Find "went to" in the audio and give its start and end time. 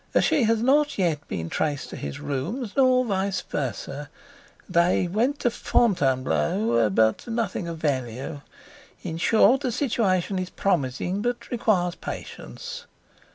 5.07-5.51